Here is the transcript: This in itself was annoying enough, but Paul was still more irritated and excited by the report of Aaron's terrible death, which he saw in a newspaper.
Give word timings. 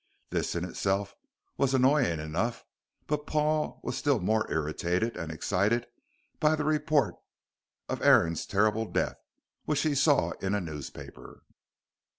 This 0.31 0.55
in 0.55 0.65
itself 0.65 1.13
was 1.57 1.75
annoying 1.75 2.19
enough, 2.19 2.65
but 3.05 3.27
Paul 3.27 3.79
was 3.83 3.95
still 3.95 4.19
more 4.19 4.49
irritated 4.51 5.15
and 5.15 5.31
excited 5.31 5.85
by 6.39 6.55
the 6.55 6.63
report 6.65 7.13
of 7.87 8.01
Aaron's 8.01 8.47
terrible 8.47 8.85
death, 8.87 9.19
which 9.65 9.83
he 9.83 9.93
saw 9.93 10.31
in 10.41 10.55
a 10.55 10.59
newspaper. 10.59 11.43